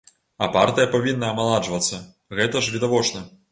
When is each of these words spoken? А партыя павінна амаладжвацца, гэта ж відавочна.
А 0.45 0.45
партыя 0.55 0.87
павінна 0.95 1.29
амаладжвацца, 1.35 2.01
гэта 2.41 2.65
ж 2.67 2.75
відавочна. 2.79 3.25